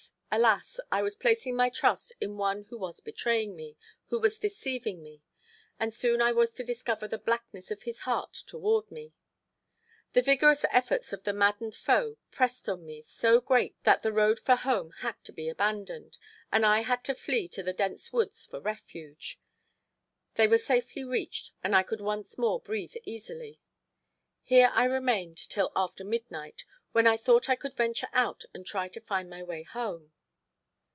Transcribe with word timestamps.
alas! 0.33 0.79
I 0.89 1.01
was 1.01 1.17
placing 1.17 1.57
my 1.57 1.67
trust 1.69 2.13
in 2.21 2.37
one 2.37 2.63
who 2.69 2.77
was 2.77 3.01
betraying 3.01 3.53
me, 3.53 3.75
who 4.07 4.17
was 4.17 4.39
deceiving 4.39 5.03
me; 5.03 5.21
and 5.77 5.93
soon 5.93 6.21
I 6.21 6.31
was 6.31 6.53
to 6.53 6.63
discover 6.63 7.05
the 7.05 7.17
blackness 7.17 7.69
of 7.69 7.81
his 7.81 7.99
heart 8.07 8.31
toward 8.47 8.89
me. 8.89 9.11
The 10.13 10.21
vigorous 10.21 10.63
efforts 10.71 11.11
of 11.11 11.23
the 11.25 11.33
maddened 11.33 11.75
foe 11.75 12.15
pressed 12.31 12.69
on 12.69 12.85
me 12.85 13.01
so 13.01 13.41
great 13.41 13.75
that 13.83 14.03
the 14.03 14.13
road 14.13 14.39
for 14.39 14.55
home 14.55 14.91
had 15.01 15.21
to 15.25 15.33
be 15.33 15.49
abandoned, 15.49 16.17
and 16.49 16.65
I 16.65 16.83
had 16.83 17.03
to 17.03 17.13
flee 17.13 17.49
to 17.49 17.61
the 17.61 17.73
dense 17.73 18.13
woods 18.13 18.45
for 18.45 18.61
refuge. 18.61 19.37
They 20.35 20.47
were 20.47 20.57
safely 20.57 21.03
reached, 21.03 21.51
and 21.61 21.75
I 21.75 21.83
could 21.83 21.99
once 21.99 22.37
more 22.37 22.61
breathe 22.61 22.95
easily. 23.03 23.59
Here 24.43 24.69
I 24.71 24.85
remained 24.85 25.39
till 25.49 25.73
after 25.75 26.05
midnight, 26.05 26.63
when 26.93 27.05
I 27.05 27.17
thought 27.17 27.49
I 27.49 27.57
could 27.57 27.73
venture 27.75 28.07
out 28.13 28.45
and 28.53 28.65
try 28.65 28.87
to 28.87 29.01
find 29.01 29.29
my 29.29 29.43
way 29.43 29.63
home. 29.63 30.13